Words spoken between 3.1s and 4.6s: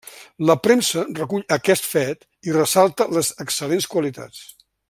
les excel·lents qualitats.